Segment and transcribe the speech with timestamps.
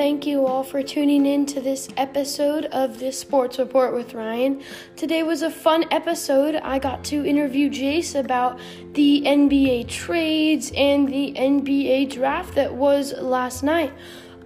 [0.00, 4.62] thank you all for tuning in to this episode of this Sports Report with Ryan.
[4.96, 6.54] Today was a fun episode.
[6.54, 8.58] I got to interview Jace about
[8.94, 13.92] the NBA trades and the NBA draft that was last night.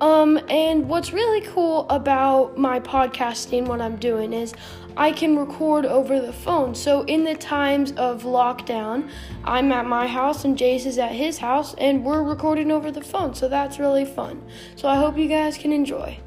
[0.00, 4.52] Um, and what's really cool about my podcasting, what I'm doing, is
[4.96, 6.74] I can record over the phone.
[6.74, 9.08] So, in the times of lockdown,
[9.44, 13.02] I'm at my house and Jace is at his house, and we're recording over the
[13.02, 13.34] phone.
[13.34, 14.42] So, that's really fun.
[14.76, 16.18] So, I hope you guys can enjoy.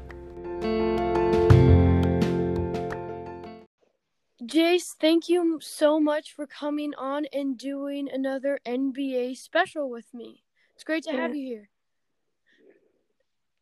[4.42, 10.42] Jace, thank you so much for coming on and doing another NBA special with me.
[10.74, 11.70] It's great to have you here.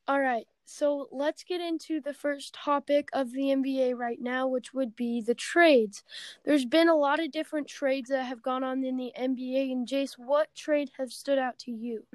[0.09, 4.73] All right, so let's get into the first topic of the NBA right now, which
[4.75, 6.03] would be the trades.
[6.45, 9.87] There's been a lot of different trades that have gone on in the NBA, and
[9.87, 12.07] Jace, what trade has stood out to you?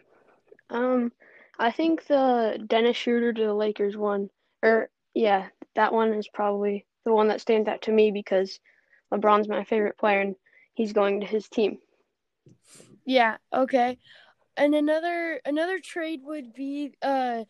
[0.70, 1.12] Um,
[1.60, 4.30] I think the Dennis Schroeder to the Lakers one,
[4.64, 8.60] or yeah, that one is probably the one that stands out to me because
[9.14, 10.36] LeBron's my favorite player and
[10.74, 11.80] he's going to his team.
[13.06, 13.98] Yeah, okay.
[14.58, 17.46] And another another trade would be uh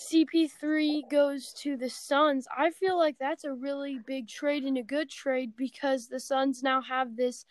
[0.00, 2.48] CP3 goes to the Suns.
[2.56, 6.62] I feel like that's a really big trade and a good trade because the Suns
[6.62, 7.44] now have this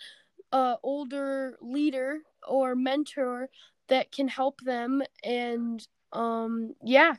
[0.52, 3.50] uh, older leader or mentor
[3.88, 5.04] that can help them.
[5.24, 7.16] And um, yeah,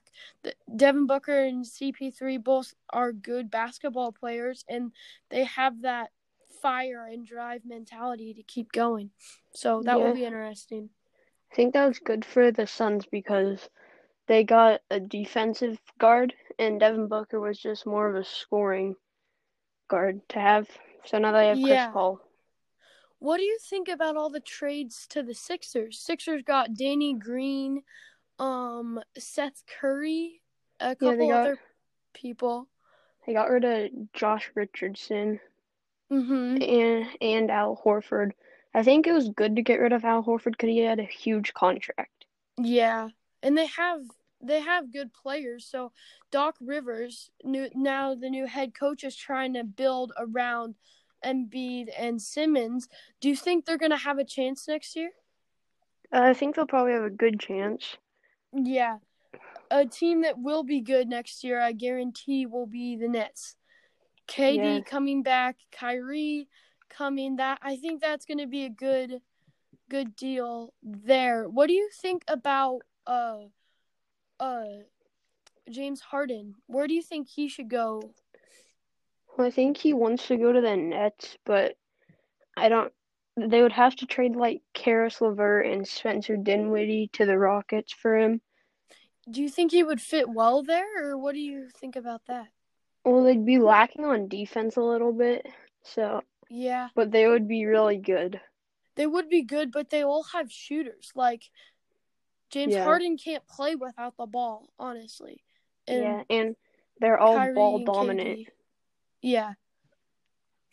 [0.75, 4.91] Devin Booker and CP3 both are good basketball players and
[5.31, 6.11] they have that
[6.61, 9.11] fire and drive mentality to keep going.
[9.53, 10.05] So that yeah.
[10.05, 10.91] will be interesting.
[11.53, 13.69] I think that was good for the Suns because
[14.31, 18.95] they got a defensive guard, and Devin Booker was just more of a scoring
[19.89, 20.69] guard to have.
[21.05, 21.87] So now they have yeah.
[21.87, 22.21] Chris Paul.
[23.19, 25.99] What do you think about all the trades to the Sixers?
[25.99, 27.83] Sixers got Danny Green,
[28.39, 30.41] um, Seth Curry,
[30.79, 31.59] a couple yeah, got, other
[32.15, 32.69] people.
[33.27, 35.41] They got rid of Josh Richardson
[36.09, 36.63] mm-hmm.
[36.63, 38.31] and and Al Horford.
[38.75, 41.05] I think it was good to get rid of Al Horford because he had a
[41.05, 42.27] huge contract.
[42.57, 43.09] Yeah,
[43.43, 44.03] and they have
[44.43, 45.67] they have good players.
[45.67, 45.93] So
[46.31, 50.77] Doc Rivers, new, now the new head coach, is trying to build around
[51.25, 52.89] Embiid and Simmons.
[53.21, 55.11] Do you think they're going to have a chance next year?
[56.13, 57.97] Uh, I think they'll probably have a good chance.
[58.53, 58.99] Yeah.
[59.71, 63.57] A team that will be good next year, I guarantee, will be the Nets.
[64.29, 64.81] KD yeah.
[64.81, 66.49] coming back, Kyrie
[66.89, 67.37] coming.
[67.37, 69.21] That I think that's going to be a good,
[69.89, 71.49] good deal there.
[71.49, 73.39] What do you think about uh
[74.41, 74.65] uh
[75.71, 76.57] James Harden.
[76.67, 78.15] Where do you think he should go?
[79.37, 81.77] Well, I think he wants to go to the Nets, but
[82.57, 82.93] I don't.
[83.37, 88.19] They would have to trade like Caris LeVert and Spencer Dinwiddie to the Rockets for
[88.19, 88.41] him.
[89.31, 92.49] Do you think he would fit well there, or what do you think about that?
[93.05, 95.47] Well, they'd be lacking on defense a little bit,
[95.83, 96.89] so yeah.
[96.95, 98.41] But they would be really good.
[98.97, 101.13] They would be good, but they all have shooters.
[101.15, 101.45] Like
[102.51, 102.85] James yeah.
[102.85, 105.43] Harden can't play without the ball, honestly.
[105.87, 106.57] And yeah, and
[107.01, 108.49] they're all Kyrie ball dominant.
[109.23, 109.55] Yeah.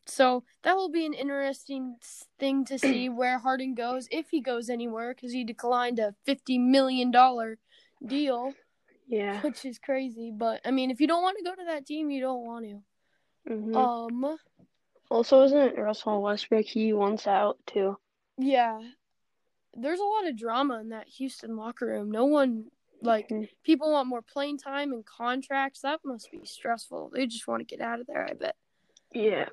[0.06, 1.98] So that will be an interesting
[2.40, 6.58] thing to see where Harden goes if he goes anywhere because he declined a fifty
[6.58, 7.58] million dollar
[8.06, 8.54] deal.
[9.08, 10.32] Yeah, which is crazy.
[10.36, 12.66] But I mean, if you don't want to go to that team, you don't want
[12.66, 13.54] to.
[13.54, 13.76] Mm-hmm.
[13.76, 14.38] Um.
[15.10, 16.66] Also, isn't Russell Westbrook?
[16.66, 17.98] He wants out too.
[18.38, 18.82] Yeah,
[19.78, 22.12] there's a lot of drama in that Houston locker room.
[22.12, 22.66] No one
[23.02, 23.44] like mm-hmm.
[23.64, 25.82] people want more playing time and contracts.
[25.82, 27.12] That must be stressful.
[27.14, 28.56] They just want to get out of there, I bet.
[29.14, 29.50] Yeah.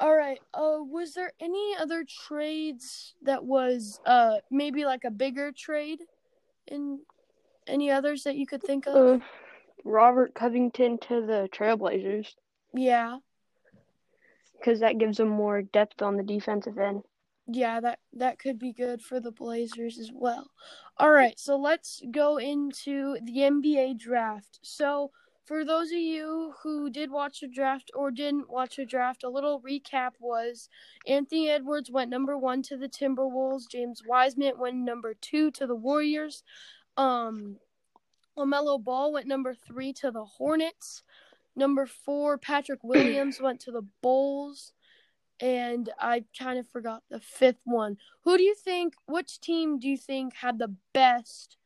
[0.00, 0.38] All right.
[0.54, 6.00] Uh was there any other trades that was uh maybe like a bigger trade
[6.68, 7.00] in
[7.66, 9.20] any others that you could think of?
[9.20, 9.24] Uh,
[9.84, 12.28] Robert Covington to the Trailblazers.
[12.72, 13.18] Yeah.
[14.64, 17.02] Cuz that gives them more depth on the defensive end
[17.50, 20.50] yeah, that that could be good for the Blazers as well.
[20.98, 24.58] All right, so let's go into the NBA draft.
[24.62, 25.10] So,
[25.46, 29.30] for those of you who did watch the draft or didn't watch the draft, a
[29.30, 30.68] little recap was
[31.06, 35.76] Anthony Edwards went number 1 to the Timberwolves, James Wiseman went number 2 to the
[35.76, 36.42] Warriors.
[36.98, 37.56] Um
[38.36, 41.02] LaMelo Ball went number 3 to the Hornets.
[41.56, 44.74] Number 4 Patrick Williams went to the Bulls
[45.40, 47.96] and I kind of forgot the fifth one.
[48.24, 48.94] Who do you think?
[49.06, 51.56] Which team do you think had the best?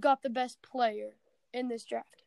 [0.00, 1.16] Got the best player
[1.52, 2.22] in this draft?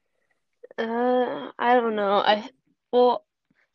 [0.77, 2.17] Uh, I don't know.
[2.17, 2.49] I
[2.91, 3.25] well,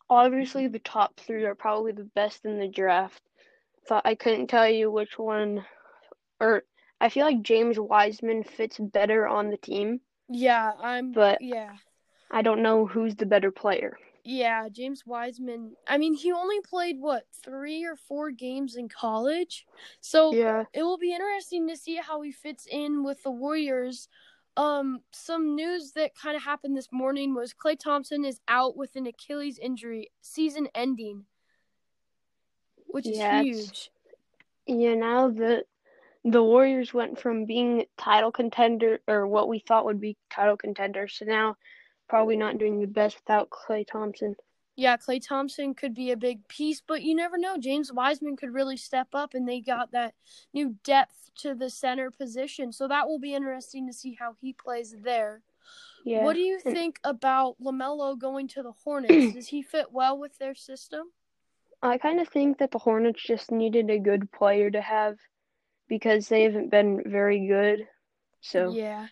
[0.09, 3.21] obviously the top three are probably the best in the draft.
[3.89, 5.65] But I couldn't tell you which one,
[6.39, 6.63] or
[6.99, 10.01] I feel like James Wiseman fits better on the team.
[10.29, 11.11] Yeah, I'm.
[11.11, 11.75] But yeah,
[12.29, 13.97] I don't know who's the better player.
[14.23, 14.69] Yeah.
[14.69, 15.75] James Wiseman.
[15.87, 19.65] I mean, he only played what three or four games in college,
[19.99, 20.65] so Yeah.
[20.73, 24.07] it will be interesting to see how he fits in with the Warriors.
[24.57, 28.95] Um, some news that kind of happened this morning was Klay Thompson is out with
[28.95, 31.25] an Achilles injury, season ending,
[32.87, 33.91] which is Yeah, huge.
[34.67, 35.65] Yeah, now the
[36.23, 41.17] the Warriors went from being title contender or what we thought would be title contenders
[41.17, 41.55] to now
[42.11, 44.35] probably not doing the best without Klay Thompson.
[44.75, 47.57] Yeah, Klay Thompson could be a big piece, but you never know.
[47.57, 50.13] James Wiseman could really step up, and they got that
[50.53, 52.73] new depth to the center position.
[52.73, 55.41] So that will be interesting to see how he plays there.
[56.03, 56.25] Yeah.
[56.25, 59.33] What do you think about LaMelo going to the Hornets?
[59.35, 61.03] Does he fit well with their system?
[61.81, 65.15] I kind of think that the Hornets just needed a good player to have
[65.87, 67.87] because they haven't been very good.
[68.41, 69.07] So, Yeah.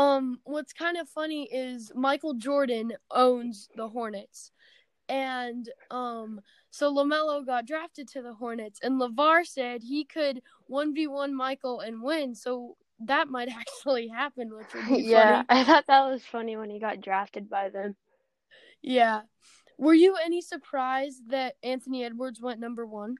[0.00, 4.50] Um, what's kind of funny is Michael Jordan owns the Hornets.
[5.10, 11.32] And um so LaMelo got drafted to the Hornets and LeVar said he could 1v1
[11.32, 12.34] Michael and win.
[12.34, 15.60] So that might actually happen, which would be yeah, funny.
[15.60, 17.96] I thought that was funny when he got drafted by them.
[18.80, 19.22] Yeah.
[19.76, 23.16] Were you any surprised that Anthony Edwards went number 1?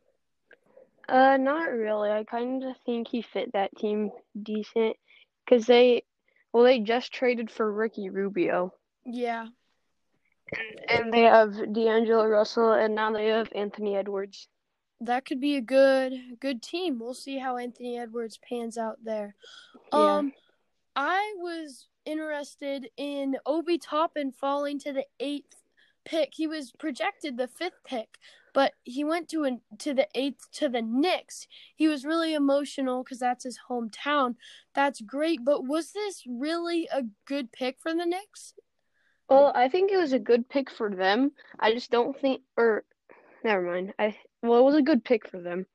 [1.08, 2.10] Uh, not really.
[2.10, 4.10] I kind of think he fit that team
[4.40, 4.96] decent
[5.44, 6.04] because they,
[6.52, 8.75] well, they just traded for Ricky Rubio.
[9.05, 9.47] Yeah.
[10.88, 14.49] And they have D'Angelo Russell, and now they have Anthony Edwards.
[15.00, 16.99] That could be a good good team.
[16.99, 19.35] We'll see how Anthony Edwards pans out there.
[19.93, 20.17] Yeah.
[20.17, 20.32] Um,
[20.97, 25.56] I was interested in Obi Toppin falling to the eighth
[26.05, 26.31] pick.
[26.35, 28.19] He was projected the fifth pick,
[28.52, 31.47] but he went to an, to the eighth to the Knicks.
[31.75, 34.37] He was really emotional because that's his hometown.
[34.75, 38.55] That's great, but was this really a good pick for the Knicks?
[39.29, 41.32] Well, I think it was a good pick for them.
[41.58, 42.85] I just don't think, or
[43.44, 43.94] never mind.
[43.99, 45.67] I well, it was a good pick for them.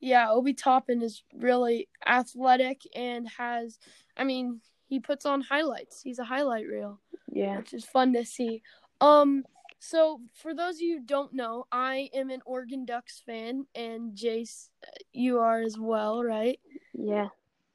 [0.00, 3.78] Yeah, Obi Toppin is really athletic and has,
[4.16, 6.02] I mean, he puts on highlights.
[6.02, 7.00] He's a highlight reel.
[7.32, 7.56] Yeah.
[7.58, 8.62] which is fun to see.
[9.00, 9.44] Um,
[9.84, 14.16] so for those of you who don't know, I am an Oregon Ducks fan, and
[14.16, 14.68] Jace,
[15.12, 16.60] you are as well, right?
[16.94, 17.28] Yeah.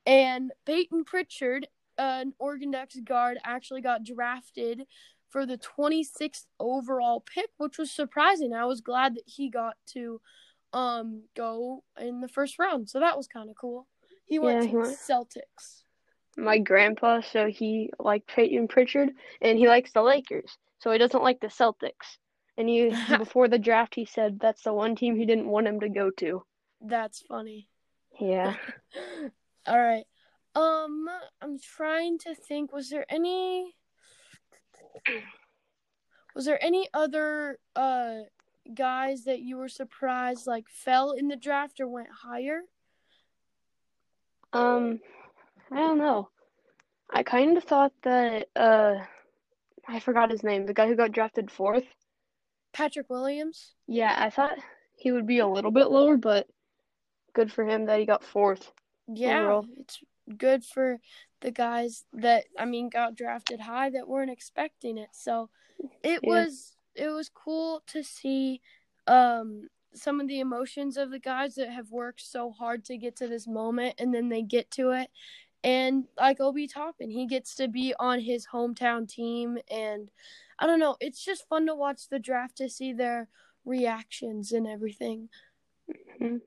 [0.06, 1.68] And Payton Pritchard,
[1.98, 4.84] an Oregon Ducks guard, actually got drafted
[5.30, 8.54] for the 26th overall pick, which was surprising.
[8.54, 10.22] I was glad that he got to
[10.72, 13.88] um go in the first round, so that was kind of cool.
[14.26, 15.84] He went Yeah, to he went- Celtics.
[16.38, 19.10] My grandpa, so he liked Payton Pritchard,
[19.42, 22.18] and he likes the Lakers, so he doesn't like the Celtics.
[22.58, 25.80] And he before the draft, he said that's the one team he didn't want him
[25.80, 26.44] to go to.
[26.80, 27.70] That's funny.
[28.20, 28.56] Yeah.
[29.68, 30.06] All right.
[30.56, 31.08] Um,
[31.42, 32.72] I'm trying to think.
[32.72, 33.76] Was there any?
[36.36, 38.18] Was there any other uh
[38.74, 42.62] guys that you were surprised like fell in the draft or went higher?
[44.54, 45.00] Um,
[45.72, 46.30] I don't know.
[47.14, 48.96] I kind of thought that uh,
[49.88, 50.66] I forgot his name.
[50.66, 51.86] The guy who got drafted fourth.
[52.74, 53.74] Patrick Williams.
[53.88, 54.58] Yeah, I thought
[54.96, 56.48] he would be a little bit lower, but
[57.34, 58.72] good for him that he got fourth.
[59.08, 59.66] Yeah, Overall.
[59.78, 60.00] it's
[60.38, 61.00] good for
[61.42, 65.10] the guys that I mean got drafted high that weren't expecting it.
[65.14, 65.50] So
[66.04, 66.30] it Yeah.
[66.30, 68.62] was it was cool to see
[69.08, 73.16] um some of the emotions of the guys that have worked so hard to get
[73.16, 75.10] to this moment and then they get to it.
[75.68, 80.10] And like Obi Toppin, he gets to be on his hometown team and
[80.58, 83.28] I don't know, it's just fun to watch the draft to see their
[83.66, 85.28] reactions and everything.
[85.90, 86.42] Mhm.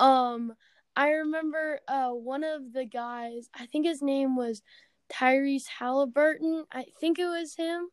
[0.00, 0.56] Um,
[0.96, 4.62] I remember uh one of the guys, I think his name was
[5.08, 6.64] Tyrese Halliburton.
[6.72, 7.90] I think it was him,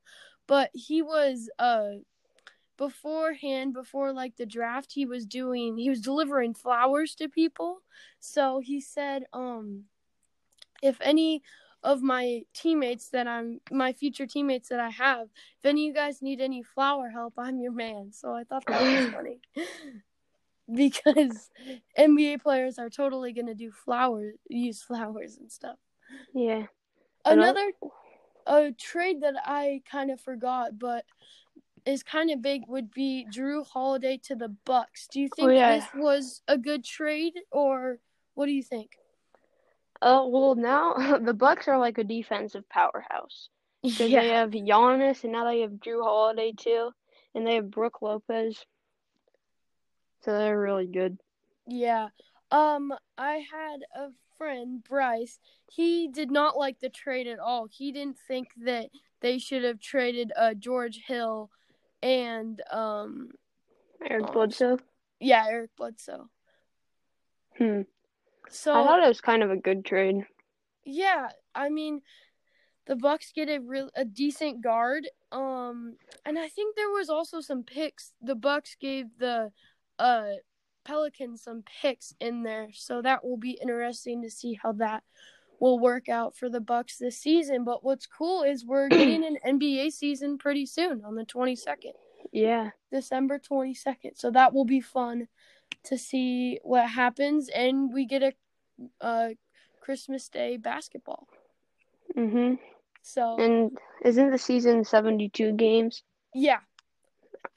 [0.48, 1.92] but he was uh
[2.78, 7.82] beforehand before like the draft he was doing he was delivering flowers to people.
[8.20, 9.86] So he said um
[10.84, 11.42] if any
[11.82, 15.28] of my teammates that I'm my future teammates that I have,
[15.60, 18.12] if any of you guys need any flower help, I'm your man.
[18.12, 19.40] So I thought that was funny.
[20.74, 21.50] because
[21.98, 25.78] NBA players are totally gonna do flowers use flowers and stuff.
[26.34, 26.68] Yeah.
[27.26, 27.72] Another-
[28.46, 31.06] a trade that I kind of forgot but
[31.86, 35.08] is kind of big would be Jrue Holiday to the Bucks.
[35.08, 35.76] Do you oh, think Oh, yeah.
[35.78, 38.00] this was a good trade or
[38.36, 38.98] what do you think?
[40.04, 43.50] Uh, well, now the Bucks are like a defensive powerhouse
[43.84, 46.92] because they have Giannis and now they have Jrue Holiday too,
[47.34, 48.66] and they have Brook Lopez.
[50.24, 51.18] So they're really good.
[51.68, 52.10] Yeah.
[52.52, 55.40] Um, I had a friend, Bryce.
[55.72, 57.68] He did not like the trade at all.
[57.72, 58.90] He didn't think that
[59.22, 61.50] they should have traded uh George Hill
[62.02, 63.30] and um
[64.06, 64.80] Eric um, Bledsoe.
[65.22, 66.30] yeah, Eric Bledsoe.
[67.58, 67.82] Hmm.
[68.50, 70.26] So I thought it was kind of a good trade.
[70.86, 72.02] yeah, I mean,
[72.86, 75.08] the Bucks get a real a decent guard.
[75.32, 75.96] Um,
[76.26, 78.14] and I think there was also some picks.
[78.22, 79.52] The Bucks gave the
[80.00, 80.32] uh
[80.86, 85.04] Pelicans some picks in there, so that will be interesting to see how that
[85.60, 87.64] will work out for the Bucks this season.
[87.64, 91.94] But what's cool is we're getting an NBA season pretty soon on the 22nd.
[92.34, 92.72] Yeah.
[92.92, 94.18] December 22nd.
[94.18, 95.28] So that will be fun
[95.84, 98.34] to see what happens and we get a
[99.02, 99.30] uh
[99.82, 101.28] Christmas Day basketball.
[102.16, 102.60] Mhm.
[103.02, 106.04] So And isn't the season 72 games?
[106.34, 106.60] yeah.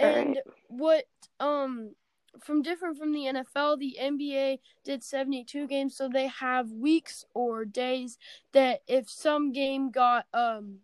[0.02, 0.38] All And right.
[0.68, 1.04] what
[1.40, 1.94] um
[2.40, 7.64] from different from the NFL, the NBA did 72 games so they have weeks or
[7.64, 8.18] days
[8.52, 10.80] that if some game got um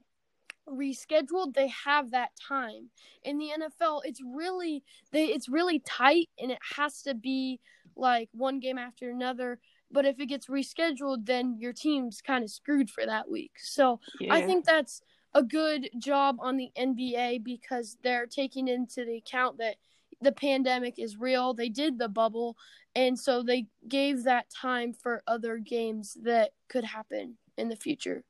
[0.72, 2.90] rescheduled, they have that time.
[3.22, 7.60] In the NFL, it's really they it's really tight and it has to be
[7.96, 9.58] like one game after another.
[9.90, 13.52] But if it gets rescheduled, then your team's kind of screwed for that week.
[13.58, 14.34] So Yeah.
[14.34, 15.02] I think that's
[15.34, 19.76] a good job on the NBA because they're taking into the account that
[20.20, 21.52] the pandemic is real.
[21.52, 22.56] They did the bubble,
[22.94, 28.24] and so they gave that time for other games that could happen in the future.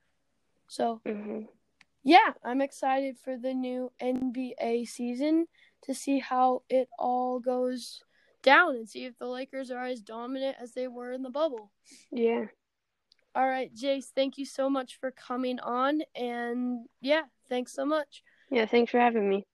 [0.68, 1.48] So Mhm.
[2.04, 5.46] Yeah, I'm excited for the new NBA season
[5.84, 8.02] to see how it all goes
[8.42, 11.70] down and see if the Lakers are as dominant as they were in the bubble.
[12.10, 12.46] Yeah.
[13.34, 16.02] All right, Jace, thank you so much for coming on.
[16.14, 18.22] And yeah, thanks so much.
[18.50, 19.46] Yeah, thanks for having me.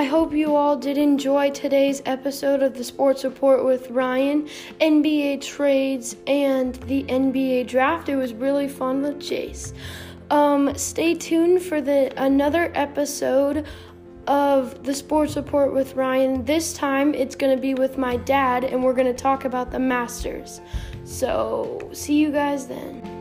[0.00, 4.48] I hope you all did enjoy today's episode of the Sports Report with Ryan,
[4.80, 8.08] NBA trades, and the NBA draft.
[8.08, 9.74] It was really fun with Jace.
[10.30, 13.66] Um, stay tuned for the another episode
[14.26, 16.46] of the Sports Report with Ryan.
[16.46, 19.70] This time it's going to be with my dad, and we're going to talk about
[19.70, 20.62] the Masters.
[21.04, 23.19] So, see you guys then.